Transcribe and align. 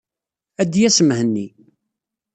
Ad 0.61 0.67
d-yas 0.71 0.99
Mhenni. 1.07 1.47